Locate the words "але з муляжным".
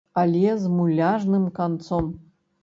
0.19-1.45